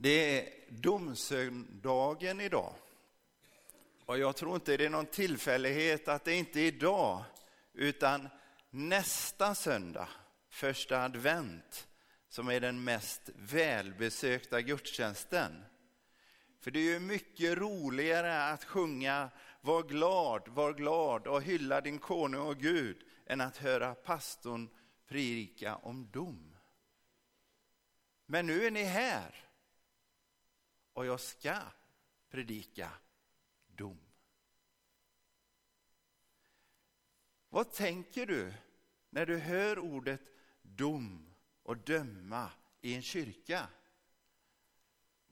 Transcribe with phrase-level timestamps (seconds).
[0.00, 2.74] Det är domsöndagen idag.
[4.06, 7.24] Och jag tror inte det är någon tillfällighet att det inte är idag,
[7.74, 8.28] utan
[8.70, 10.08] nästa söndag,
[10.50, 11.88] första advent,
[12.28, 15.64] som är den mest välbesökta gudstjänsten.
[16.60, 19.30] För det är ju mycket roligare att sjunga
[19.60, 24.68] Var glad, var glad och hylla din konung och Gud än att höra pastorn
[25.08, 26.56] predika om dom.
[28.26, 29.47] Men nu är ni här
[30.98, 31.58] och jag ska
[32.28, 32.90] predika
[33.66, 34.00] dom.
[37.48, 38.52] Vad tänker du
[39.10, 40.20] när du hör ordet
[40.62, 43.68] dom och döma i en kyrka?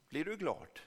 [0.09, 0.81] Blir du glad?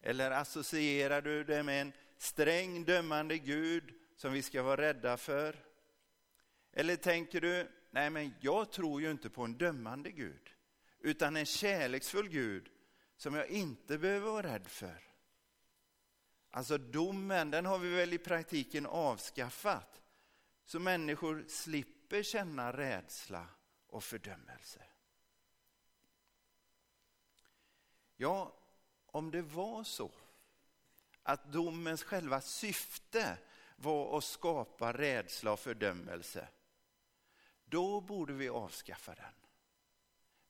[0.00, 5.64] Eller associerar du det med en sträng dömande Gud som vi ska vara rädda för?
[6.72, 10.54] Eller tänker du, nej men jag tror ju inte på en dömande Gud,
[11.02, 12.70] utan en kärleksfull Gud
[13.16, 15.08] som jag inte behöver vara rädd för.
[16.50, 20.02] Alltså domen, den har vi väl i praktiken avskaffat,
[20.64, 23.46] så människor slipper känna rädsla
[23.86, 24.82] och fördömelse.
[28.16, 28.54] Ja,
[29.06, 30.10] om det var så
[31.22, 33.38] att domens själva syfte
[33.76, 36.48] var att skapa rädsla och fördömelse,
[37.64, 39.41] då borde vi avskaffa den.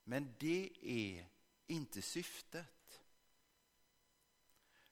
[0.03, 1.25] Men det är
[1.67, 3.01] inte syftet.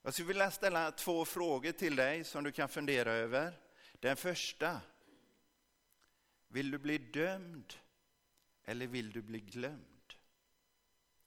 [0.02, 3.58] Jag skulle vilja ställa två frågor till dig som du kan fundera över.
[4.00, 4.80] Den första.
[6.48, 7.74] Vill du bli dömd
[8.64, 10.14] eller vill du bli glömd?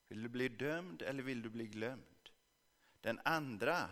[0.08, 2.30] Vill du bli dömd eller vill du bli glömd?
[3.02, 3.90] Den andra.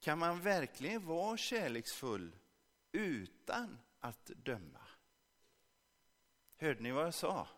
[0.00, 2.36] Kan man verkligen vara kärleksfull
[2.92, 4.86] utan att döma?
[6.56, 7.48] Hörde ni vad jag sa?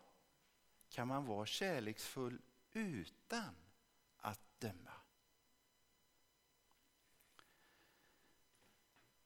[0.95, 2.41] Kan man vara kärleksfull
[2.73, 3.55] utan
[4.17, 4.91] att döma?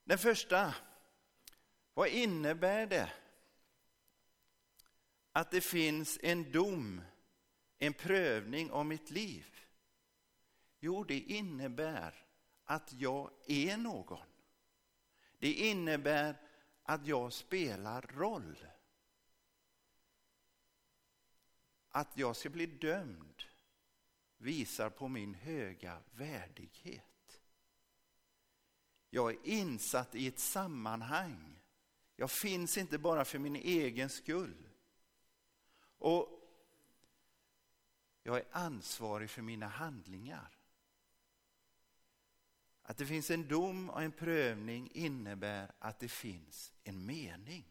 [0.03, 0.75] Den första,
[1.93, 3.13] vad innebär det
[5.31, 7.01] att det finns en dom,
[7.77, 9.59] en prövning av mitt liv?
[10.79, 12.25] Jo, det innebär
[12.63, 14.27] att jag är någon.
[15.39, 16.35] Det innebär
[16.83, 18.57] att jag spelar roll.
[21.89, 23.43] Att jag ska bli dömd
[24.37, 27.41] visar på min höga värdighet.
[29.09, 31.59] Jag är insatt i ett sammanhang.
[32.15, 34.69] Jag finns inte bara för min egen skull.
[35.97, 36.39] Och
[38.23, 40.57] jag är ansvarig för mina handlingar.
[42.81, 47.65] Att det finns en dom och en prövning innebär att det finns en mening.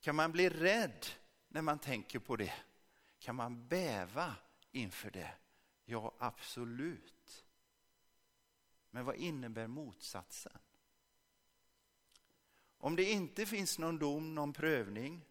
[0.00, 1.06] Kan man bli rädd
[1.54, 2.52] när man tänker på det?
[3.18, 4.36] Kan man bäva
[4.70, 5.34] inför det?
[5.84, 7.44] Ja, absolut.
[8.90, 10.58] Men vad innebär motsatsen?
[12.78, 15.24] Om det inte finns någon dom, någon prövning,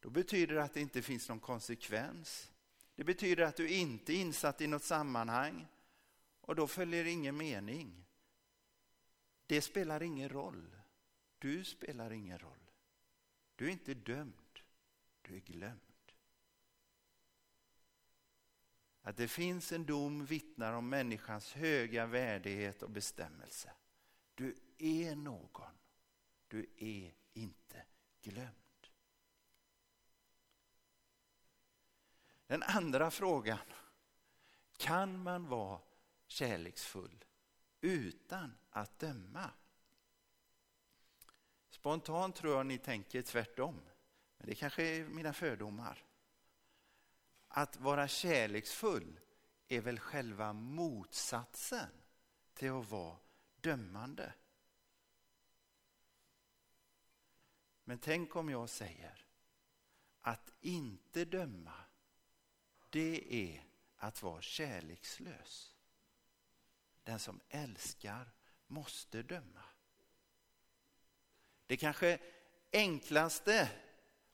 [0.00, 2.52] då betyder det att det inte finns någon konsekvens.
[2.94, 5.66] Det betyder att du inte är insatt i något sammanhang
[6.40, 8.04] och då följer ingen mening.
[9.46, 10.76] Det spelar ingen roll.
[11.38, 12.70] Du spelar ingen roll.
[13.56, 14.43] Du är inte dömd,
[15.24, 15.80] du är glömd.
[19.02, 23.72] Att det finns en dom vittnar om människans höga värdighet och bestämmelse.
[24.34, 25.72] Du är någon.
[26.48, 27.86] Du är inte
[28.22, 28.88] glömd.
[32.46, 33.58] Den andra frågan.
[34.76, 35.80] Kan man vara
[36.26, 37.24] kärleksfull
[37.80, 39.50] utan att döma?
[41.70, 43.80] Spontant tror jag ni tänker tvärtom.
[44.44, 46.04] Men det kanske är mina fördomar.
[47.48, 49.20] Att vara kärleksfull
[49.68, 51.90] är väl själva motsatsen
[52.54, 53.16] till att vara
[53.60, 54.32] dömande.
[57.84, 59.26] Men tänk om jag säger
[60.20, 61.84] att inte döma,
[62.90, 63.64] det är
[63.96, 65.74] att vara kärlekslös.
[67.02, 68.30] Den som älskar
[68.66, 69.64] måste döma.
[71.66, 72.18] Det kanske
[72.72, 73.83] enklaste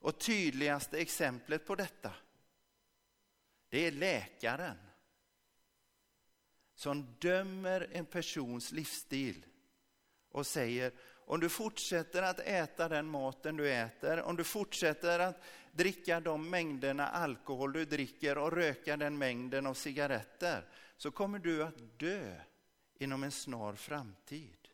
[0.01, 2.13] och tydligaste exemplet på detta
[3.71, 4.77] det är läkaren
[6.75, 9.45] som dömer en persons livsstil
[10.29, 10.91] och säger
[11.25, 16.49] om du fortsätter att äta den maten du äter, om du fortsätter att dricka de
[16.49, 20.65] mängderna alkohol du dricker och röka den mängden av cigaretter
[20.97, 22.41] så kommer du att dö
[22.93, 24.67] inom en snar framtid.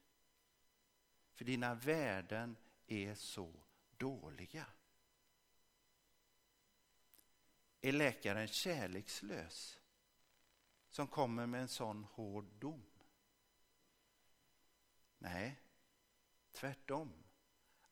[1.36, 2.56] För dina värden
[2.88, 3.54] är så
[3.98, 4.66] dåliga
[7.82, 9.80] är läkaren kärlekslös
[10.90, 12.86] som kommer med en sån hård dom?
[15.18, 15.60] Nej,
[16.52, 17.14] tvärtom.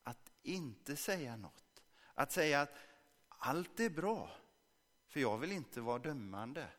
[0.03, 1.83] Att inte säga något.
[2.13, 2.75] Att säga att
[3.29, 4.37] allt är bra,
[5.07, 6.69] för jag vill inte vara dömande.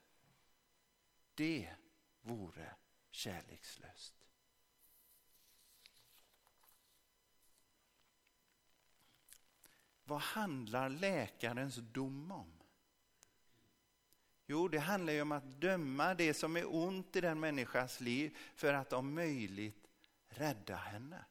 [1.35, 1.75] Det
[2.21, 2.75] vore
[3.11, 4.15] kärlekslöst.
[10.05, 12.56] Vad handlar läkarens dom om?
[14.47, 18.37] Jo, det handlar ju om att döma det som är ont i den människans liv
[18.55, 19.87] för att om möjligt
[20.29, 21.25] rädda henne.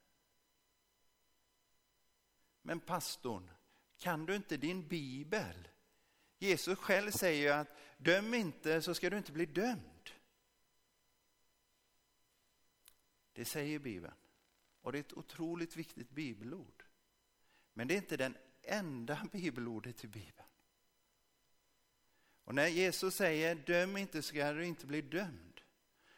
[2.62, 3.52] Men pastorn,
[3.98, 5.68] kan du inte din bibel?
[6.38, 10.10] Jesus själv säger ju att döm inte så ska du inte bli dömd.
[13.34, 14.14] Det säger Bibeln.
[14.82, 16.84] Och det är ett otroligt viktigt bibelord.
[17.74, 20.48] Men det är inte den enda bibelordet i Bibeln.
[22.46, 25.62] Och när Jesus säger döm inte så ska du inte bli dömd,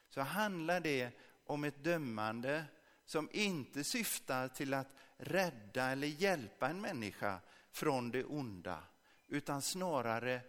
[0.09, 1.11] så handlar det
[1.45, 2.65] om ett dömande
[3.05, 4.87] som inte syftar till att
[5.17, 7.39] rädda eller hjälpa en människa
[7.71, 8.83] från det onda,
[9.27, 10.41] utan snarare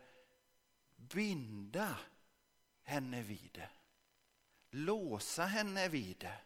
[0.97, 1.97] binda
[2.83, 3.71] henne vid det.
[4.71, 6.41] Låsa henne vid det.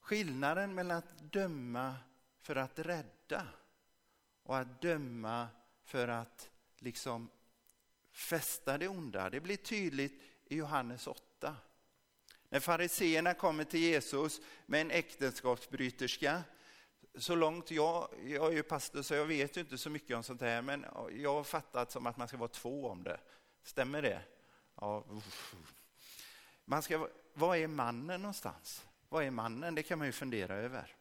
[0.00, 1.96] Skillnaden mellan att döma
[2.40, 3.21] för att rädda
[4.42, 5.48] och att döma
[5.84, 7.30] för att liksom
[8.12, 11.56] fästa det onda, det blir tydligt i Johannes 8.
[12.48, 16.42] När fariseerna kommer till Jesus med en äktenskapsbryterska,
[17.14, 20.22] så långt jag, jag är ju pastor så jag vet ju inte så mycket om
[20.22, 23.20] sånt här, men jag har fattat som att man ska vara två om det.
[23.62, 24.22] Stämmer det?
[24.74, 25.04] Ja.
[26.64, 28.84] Man ska, var är mannen någonstans?
[29.08, 29.74] Vad är mannen?
[29.74, 30.96] Det kan man ju fundera över.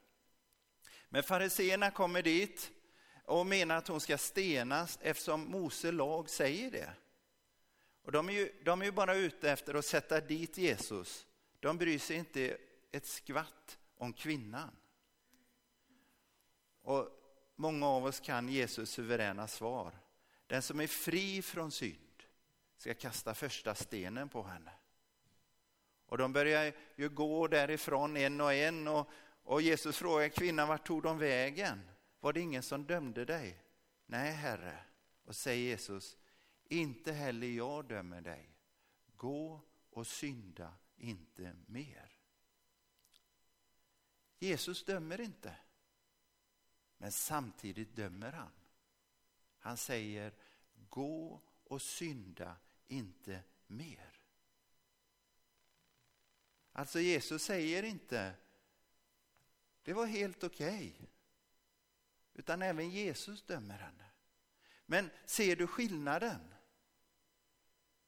[1.14, 2.72] Men fariseerna kommer dit
[3.26, 6.94] och menar att hon ska stenas eftersom Mose lag säger det.
[8.04, 11.28] Och de är, ju, de är ju bara ute efter att sätta dit Jesus.
[11.60, 12.58] De bryr sig inte
[12.92, 14.76] ett skvatt om kvinnan.
[16.82, 17.10] Och
[17.56, 20.00] många av oss kan Jesus suveräna svar.
[20.48, 22.24] Den som är fri från synd
[22.78, 24.72] ska kasta första stenen på henne.
[26.06, 29.10] Och de börjar ju gå därifrån en och en och,
[29.44, 31.82] och Jesus frågar kvinnan, vart tog de vägen?
[32.20, 33.64] Var det ingen som dömde dig?
[34.06, 34.84] Nej, Herre.
[35.26, 36.18] Och säger Jesus,
[36.64, 38.56] inte heller jag dömer dig.
[39.16, 42.18] Gå och synda inte mer.
[44.40, 45.56] Jesus dömer inte,
[46.98, 48.52] men samtidigt dömer han.
[49.58, 50.34] Han säger,
[50.90, 52.56] gå och synda
[52.88, 54.22] inte mer.
[56.72, 58.34] Alltså Jesus säger inte,
[59.84, 60.94] det var helt okej.
[60.96, 61.08] Okay.
[62.34, 64.12] Utan även Jesus dömer henne.
[64.86, 66.54] Men ser du skillnaden?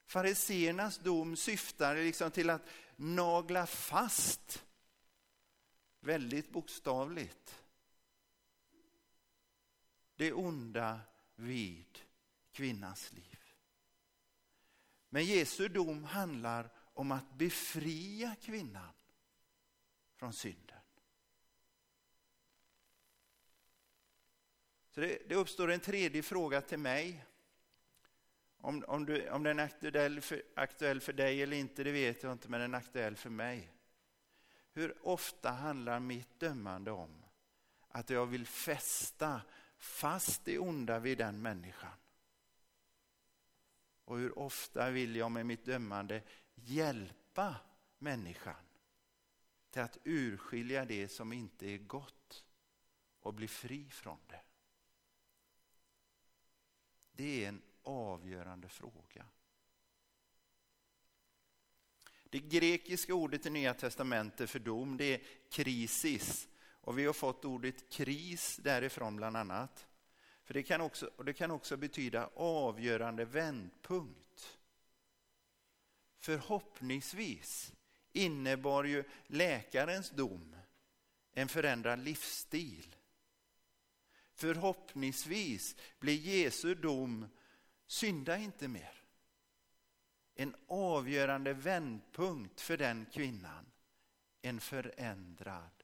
[0.05, 4.65] Fariseernas dom syftar liksom till att nagla fast,
[5.99, 7.63] väldigt bokstavligt,
[10.15, 10.99] det onda
[11.35, 11.99] vid
[12.51, 13.39] kvinnans liv.
[15.09, 18.93] Men Jesu dom handlar om att befria kvinnan
[20.15, 20.72] från synden.
[24.93, 27.25] Så det, det uppstår en tredje fråga till mig.
[28.57, 32.23] Om, om, du, om den är aktuell för, aktuell för dig eller inte, det vet
[32.23, 33.71] jag inte, men den är aktuell för mig.
[34.73, 37.25] Hur ofta handlar mitt dömande om
[37.87, 39.41] att jag vill fästa
[39.77, 41.97] fast det onda vid den människan?
[44.05, 46.21] Och hur ofta vill jag med mitt dömande
[46.55, 47.55] hjälpa
[47.97, 48.65] människan
[49.69, 52.45] till att urskilja det som inte är gott
[53.19, 54.41] och bli fri från det?
[57.15, 59.25] Det är en avgörande fråga.
[62.23, 66.47] Det grekiska ordet i Nya Testamentet för dom det är krisis.
[66.57, 69.87] Och vi har fått ordet kris därifrån bland annat.
[70.43, 74.57] För det kan också, och det kan också betyda avgörande vändpunkt.
[76.19, 77.73] Förhoppningsvis
[78.11, 80.55] innebar ju läkarens dom
[81.33, 82.95] en förändrad livsstil.
[84.33, 87.27] Förhoppningsvis blir Jesu dom
[87.87, 89.03] synda inte mer.
[90.35, 93.65] En avgörande vändpunkt för den kvinnan.
[94.41, 95.83] En förändrad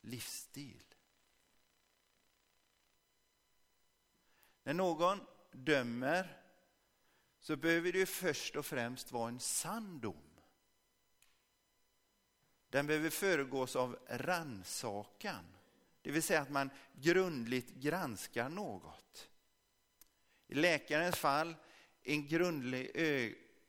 [0.00, 0.94] livsstil.
[4.62, 6.42] När någon dömer
[7.38, 10.40] så behöver det först och främst vara en sann dom.
[12.68, 15.56] Den behöver föregås av ransakan
[16.02, 19.28] det vill säga att man grundligt granskar något.
[20.46, 21.56] I läkarens fall
[22.02, 22.90] en grundlig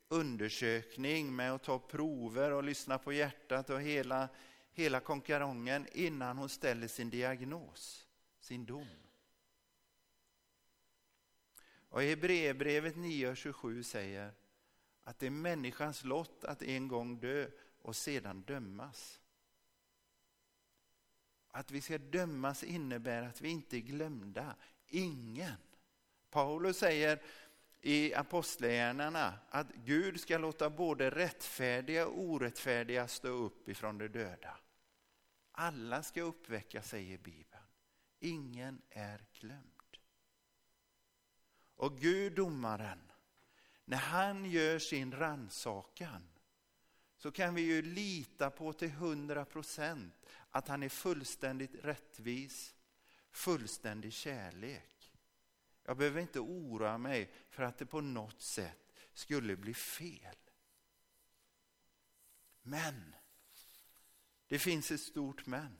[0.08, 4.28] undersökning med att ta prover och lyssna på hjärtat och hela,
[4.72, 8.06] hela konkarongen innan hon ställer sin diagnos,
[8.40, 8.86] sin dom.
[11.88, 14.32] Och Hebreerbrevet 9.27 säger
[15.04, 17.50] att det är människans lott att en gång dö
[17.82, 19.21] och sedan dömas.
[21.54, 24.56] Att vi ska dömas innebär att vi inte är glömda.
[24.86, 25.56] Ingen.
[26.30, 27.22] Paulus säger
[27.80, 34.56] i Apostlagärningarna att Gud ska låta både rättfärdiga och orättfärdiga stå upp ifrån de döda.
[35.52, 37.64] Alla ska uppväckas, säger Bibeln.
[38.20, 39.98] Ingen är glömd.
[41.76, 43.12] Och Gud, domaren,
[43.84, 46.31] när han gör sin ransakan
[47.22, 50.14] så kan vi ju lita på till hundra procent
[50.50, 52.74] att han är fullständigt rättvis,
[53.30, 55.12] fullständig kärlek.
[55.84, 60.36] Jag behöver inte oroa mig för att det på något sätt skulle bli fel.
[62.62, 63.14] Men,
[64.46, 65.78] det finns ett stort men.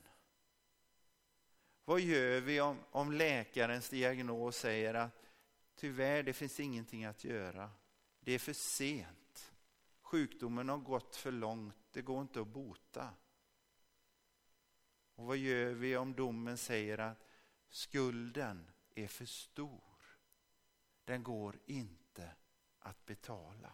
[1.85, 5.31] Vad gör vi om, om läkarens diagnos säger att
[5.77, 7.71] tyvärr, det finns ingenting att göra.
[8.21, 9.22] Det är för sent.
[10.13, 13.15] Sjukdomen har gått för långt, det går inte att bota.
[15.15, 17.29] Och vad gör vi om domen säger att
[17.69, 20.05] skulden är för stor?
[21.05, 22.35] Den går inte
[22.79, 23.73] att betala.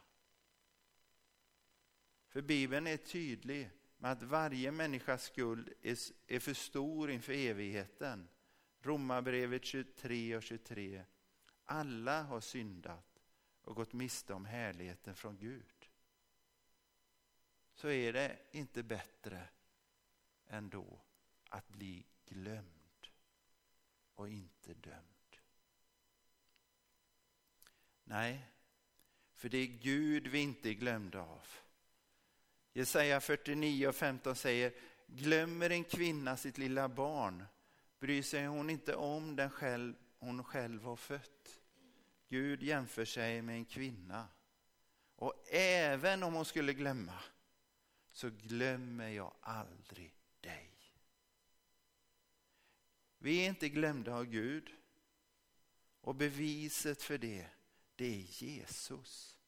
[2.28, 5.73] För Bibeln är tydlig med att varje människas skuld
[6.26, 8.28] är för stor inför evigheten.
[8.80, 11.04] Romarbrevet 23 och 23.
[11.64, 13.23] Alla har syndat
[13.62, 15.78] och gått miste om härligheten från Gud.
[17.79, 19.49] Så är det inte bättre
[20.47, 21.01] ändå
[21.49, 23.09] att bli glömd
[24.15, 25.37] och inte dömd.
[28.05, 28.51] Nej,
[29.35, 31.47] för det är Gud vi inte är glömda av.
[32.73, 34.73] Jesaja 49 och 15 säger,
[35.07, 37.45] glömmer en kvinna sitt lilla barn
[38.01, 41.61] bryr sig hon inte om den själv, hon själv har fött.
[42.29, 44.29] Gud jämför sig med en kvinna.
[45.17, 47.23] Och även om hon skulle glömma
[48.19, 50.71] så glömmer jag aldrig dig.
[53.19, 54.71] Vi är inte glömda av Gud.
[56.01, 57.47] Och beviset för det,
[57.97, 59.39] det är Jesus.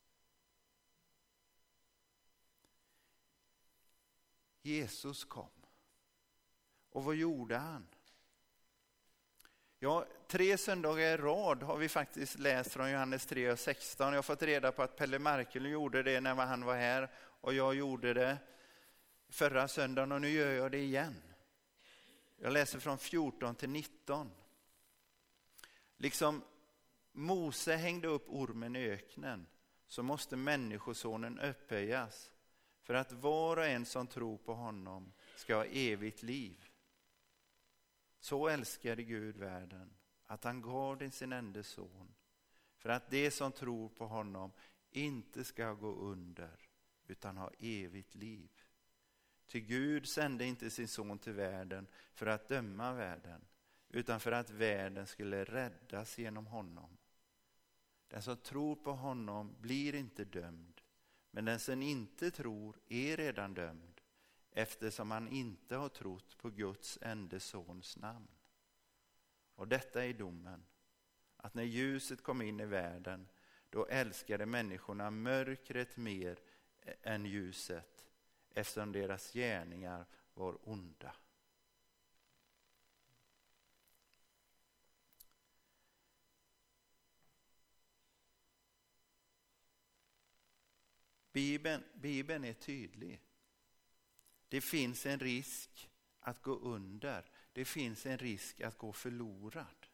[4.63, 5.51] Jesus kom.
[6.91, 7.87] Och vad gjorde han?
[9.79, 14.09] Ja, tre söndagar i rad har vi faktiskt läst från Johannes 3 och 16.
[14.09, 17.55] Jag har fått reda på att Pelle Markel gjorde det när han var här och
[17.55, 18.39] jag gjorde det
[19.31, 21.23] förra söndagen och nu gör jag det igen.
[22.37, 24.31] Jag läser från 14 till 19.
[25.97, 26.43] Liksom
[27.13, 29.47] Mose hängde upp ormen i öknen
[29.87, 32.33] så måste människosonen upphöjas
[32.83, 36.65] för att var och en som tror på honom ska ha evigt liv.
[38.21, 39.91] Så älskade Gud världen
[40.27, 42.15] att han gav sin enda son
[42.77, 44.53] för att de som tror på honom
[44.91, 46.69] inte ska gå under
[47.07, 48.60] utan ha evigt liv.
[49.51, 53.45] Ty Gud sände inte sin son till världen för att döma världen
[53.89, 56.97] utan för att världen skulle räddas genom honom.
[58.09, 60.81] Den som tror på honom blir inte dömd
[61.31, 64.01] men den som inte tror är redan dömd
[64.51, 68.29] eftersom han inte har trott på Guds enda sons namn.
[69.55, 70.65] Och detta är domen,
[71.37, 73.29] att när ljuset kom in i världen,
[73.71, 76.39] då älskade människorna mörkret mer
[77.03, 78.10] än ljuset,
[78.61, 81.15] eftersom deras gärningar var onda.
[91.33, 93.21] Bibeln, Bibeln är tydlig.
[94.49, 95.91] Det finns en risk
[96.21, 97.31] att gå under.
[97.53, 99.87] Det finns en risk att gå förlorad.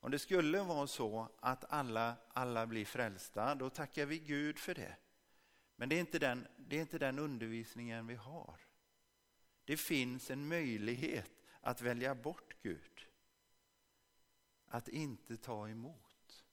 [0.00, 4.74] Om det skulle vara så att alla, alla blir frälsta, då tackar vi Gud för
[4.74, 4.96] det.
[5.80, 8.60] Men det är, inte den, det är inte den undervisningen vi har.
[9.64, 13.06] Det finns en möjlighet att välja bort Gud.
[14.66, 16.44] Att inte ta emot.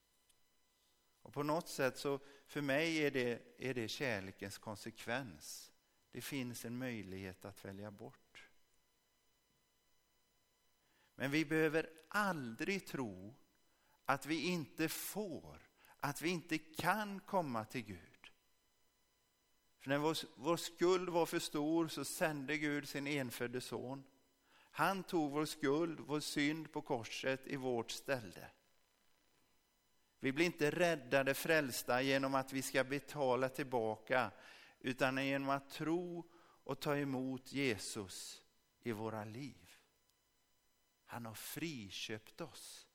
[1.22, 5.72] Och på något sätt så, för mig är det, är det kärlekens konsekvens.
[6.10, 8.48] Det finns en möjlighet att välja bort.
[11.14, 13.34] Men vi behöver aldrig tro
[14.04, 15.70] att vi inte får,
[16.00, 18.17] att vi inte kan komma till Gud.
[19.78, 24.04] För när vår, vår skuld var för stor så sände Gud sin enfödde son.
[24.70, 28.50] Han tog vår skuld, vår synd på korset i vårt ställe.
[30.20, 34.30] Vi blir inte räddade, frälsta genom att vi ska betala tillbaka,
[34.80, 36.30] utan genom att tro
[36.64, 38.42] och ta emot Jesus
[38.80, 39.76] i våra liv.
[41.06, 42.86] Han har friköpt oss,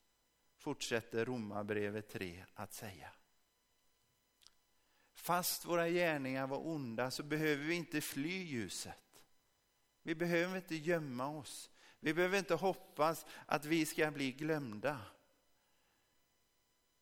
[0.57, 3.11] fortsätter Romarbrevet 3 att säga.
[5.23, 9.23] Fast våra gärningar var onda så behöver vi inte fly ljuset.
[10.01, 11.71] Vi behöver inte gömma oss.
[11.99, 15.01] Vi behöver inte hoppas att vi ska bli glömda.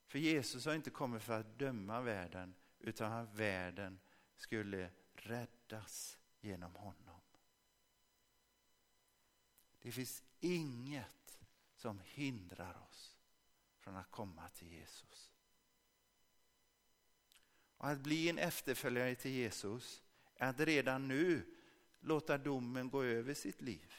[0.06, 4.00] För Jesus har inte kommit för att döma världen utan att världen
[4.36, 7.22] skulle räddas genom honom.
[9.80, 11.40] Det finns inget
[11.76, 13.18] som hindrar oss
[13.80, 15.31] från att komma till Jesus.
[17.82, 20.02] Och att bli en efterföljare till Jesus
[20.36, 21.56] är att redan nu
[22.00, 23.94] låta domen gå över sitt liv.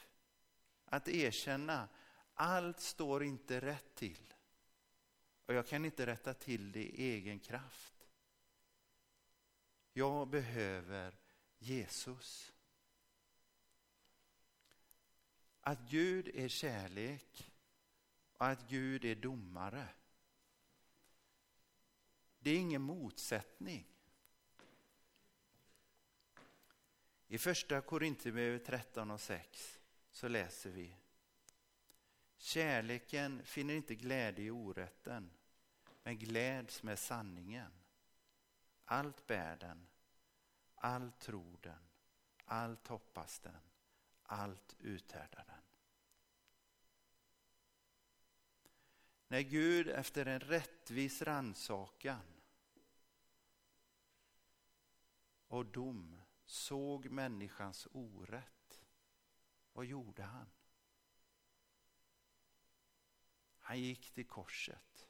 [0.85, 1.87] Att erkänna
[2.33, 4.33] allt står inte rätt till.
[5.45, 8.07] Och jag kan inte rätta till det i egen kraft.
[9.93, 11.19] Jag behöver
[11.57, 12.53] Jesus.
[15.61, 17.51] Att Gud är kärlek
[18.37, 19.87] och att Gud är domare.
[22.43, 23.87] Det är ingen motsättning.
[27.27, 29.79] I första Korinthierbrevet 13 och 6
[30.11, 30.95] så läser vi
[32.37, 35.31] Kärleken finner inte glädje i orätten,
[36.03, 37.71] men gläds med sanningen.
[38.85, 39.87] Allt bär den,
[40.75, 41.87] allt tror den,
[42.45, 43.61] allt hoppas den,
[44.23, 45.72] allt uthärdar den.
[49.33, 52.21] När Gud efter en rättvis rannsakan
[55.47, 58.81] och dom såg människans orätt,
[59.73, 60.49] vad gjorde han?
[63.57, 65.09] Han gick till korset.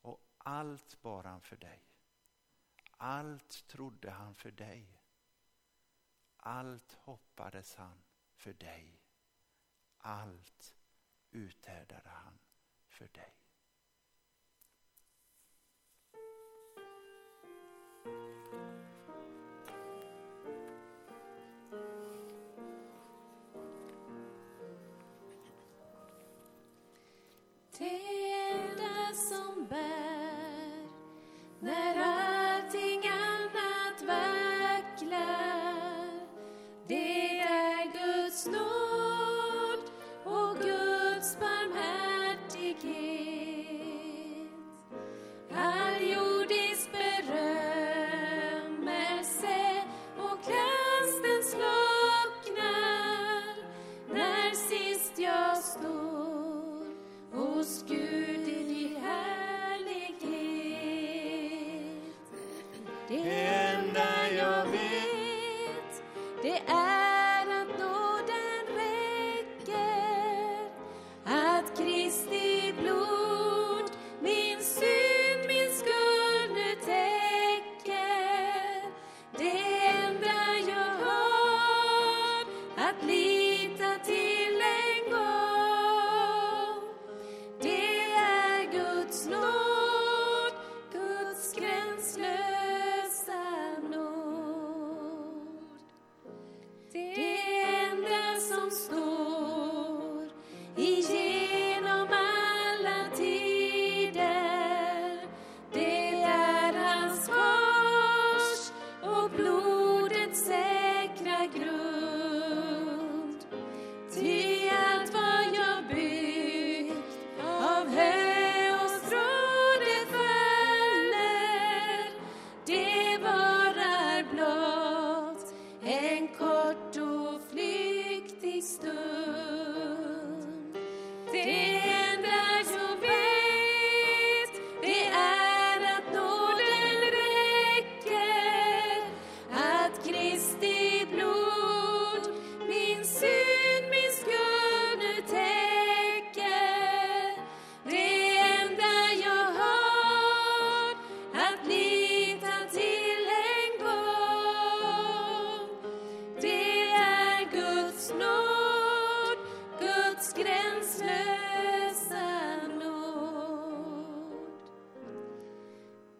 [0.00, 1.82] Och allt bar han för dig.
[2.90, 5.02] Allt trodde han för dig.
[6.36, 8.02] Allt hoppades han
[8.34, 9.00] för dig.
[9.98, 10.76] Allt
[11.30, 12.38] uthärdade han
[13.02, 13.32] för dig.
[27.80, 28.21] inför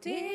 [0.05, 0.32] den